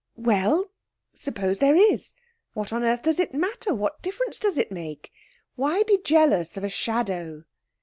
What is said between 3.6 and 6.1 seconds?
What difference does it make? Why be